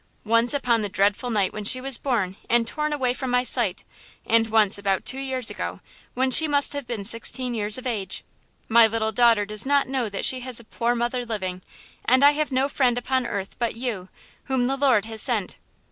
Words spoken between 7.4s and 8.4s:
years of age.